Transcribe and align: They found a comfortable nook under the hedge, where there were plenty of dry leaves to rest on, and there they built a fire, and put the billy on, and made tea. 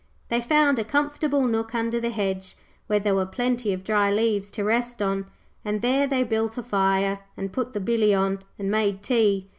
They 0.29 0.41
found 0.41 0.79
a 0.79 0.83
comfortable 0.83 1.45
nook 1.45 1.75
under 1.75 1.99
the 2.01 2.09
hedge, 2.09 2.55
where 2.87 2.99
there 2.99 3.13
were 3.13 3.27
plenty 3.27 3.71
of 3.71 3.83
dry 3.83 4.09
leaves 4.11 4.49
to 4.53 4.63
rest 4.63 4.99
on, 4.99 5.27
and 5.63 5.83
there 5.83 6.07
they 6.07 6.23
built 6.23 6.57
a 6.57 6.63
fire, 6.63 7.19
and 7.37 7.53
put 7.53 7.73
the 7.73 7.79
billy 7.79 8.11
on, 8.11 8.39
and 8.57 8.71
made 8.71 9.03
tea. 9.03 9.47